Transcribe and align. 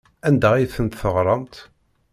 Anda 0.27 0.49
ay 0.55 0.65
tent-teɣramt? 0.73 1.55